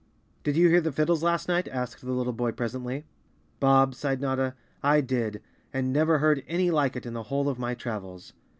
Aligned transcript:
"Did 0.43 0.55
you 0.57 0.67
hear 0.67 0.81
the 0.81 0.91
fiddles 0.91 1.21
last 1.21 1.47
night?" 1.47 1.67
asked 1.67 2.01
the 2.03 2.07
lit¬ 2.11 2.23
tle 2.23 2.33
boy 2.33 2.53
presently. 2.53 3.05
"Bob," 3.59 3.93
sighed 3.93 4.19
Notta, 4.19 4.55
"I 4.81 4.99
did, 5.01 5.43
and 5.71 5.93
never 5.93 6.17
heard 6.17 6.43
any 6.47 6.71
like 6.71 6.95
it 6.95 7.05
in 7.05 7.13
the 7.13 7.21
whole 7.29 7.47
of 7.47 7.59
my 7.59 7.75
travels." 7.75 8.33